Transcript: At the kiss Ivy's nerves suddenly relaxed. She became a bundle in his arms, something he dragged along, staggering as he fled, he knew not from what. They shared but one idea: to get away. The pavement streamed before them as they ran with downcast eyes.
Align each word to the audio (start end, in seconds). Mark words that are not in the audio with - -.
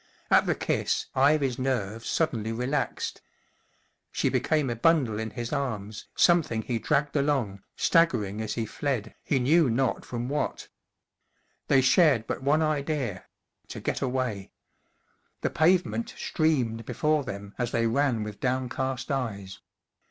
At 0.31 0.47
the 0.47 0.55
kiss 0.55 1.05
Ivy's 1.13 1.59
nerves 1.59 2.07
suddenly 2.09 2.51
relaxed. 2.51 3.21
She 4.11 4.29
became 4.29 4.71
a 4.71 4.75
bundle 4.75 5.19
in 5.19 5.29
his 5.29 5.53
arms, 5.53 6.07
something 6.15 6.63
he 6.63 6.79
dragged 6.79 7.15
along, 7.15 7.61
staggering 7.75 8.41
as 8.41 8.55
he 8.55 8.65
fled, 8.65 9.13
he 9.23 9.37
knew 9.37 9.69
not 9.69 10.03
from 10.03 10.27
what. 10.27 10.69
They 11.67 11.81
shared 11.81 12.25
but 12.25 12.41
one 12.41 12.63
idea: 12.63 13.25
to 13.67 13.79
get 13.79 14.01
away. 14.01 14.53
The 15.41 15.51
pavement 15.51 16.15
streamed 16.17 16.83
before 16.85 17.23
them 17.23 17.53
as 17.59 17.69
they 17.69 17.85
ran 17.85 18.23
with 18.23 18.39
downcast 18.39 19.11
eyes. 19.11 19.59